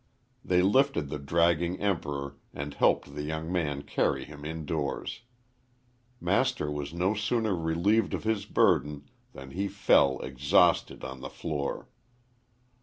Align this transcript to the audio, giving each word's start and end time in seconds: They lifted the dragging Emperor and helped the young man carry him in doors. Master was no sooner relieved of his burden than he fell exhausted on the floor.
They 0.43 0.63
lifted 0.63 1.09
the 1.09 1.19
dragging 1.19 1.79
Emperor 1.79 2.35
and 2.55 2.73
helped 2.73 3.13
the 3.13 3.21
young 3.21 3.51
man 3.51 3.83
carry 3.83 4.25
him 4.25 4.43
in 4.43 4.65
doors. 4.65 5.21
Master 6.19 6.71
was 6.71 6.91
no 6.91 7.13
sooner 7.13 7.55
relieved 7.55 8.15
of 8.15 8.23
his 8.23 8.47
burden 8.47 9.07
than 9.33 9.51
he 9.51 9.67
fell 9.67 10.19
exhausted 10.21 11.03
on 11.03 11.21
the 11.21 11.29
floor. 11.29 11.87